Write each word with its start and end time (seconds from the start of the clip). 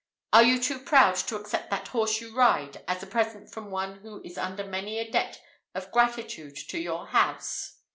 Are 0.33 0.41
you 0.41 0.59
too 0.59 0.79
proud 0.79 1.17
to 1.17 1.35
accept 1.35 1.69
that 1.69 1.89
horse 1.89 2.19
you 2.21 2.35
ride, 2.35 2.83
as 2.87 3.03
a 3.03 3.05
present 3.05 3.51
from 3.51 3.69
one 3.69 3.99
who 3.99 4.19
is 4.23 4.35
under 4.35 4.63
many 4.63 4.97
a 4.97 5.07
debt 5.07 5.39
of 5.75 5.91
gratitude 5.91 6.55
to 6.69 6.79
your 6.79 7.05
house?" 7.05 7.75